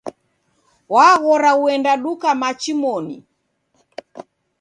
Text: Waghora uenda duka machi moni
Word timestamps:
Waghora 0.93 1.51
uenda 1.63 1.93
duka 2.03 2.29
machi 2.41 2.73
moni 2.81 3.15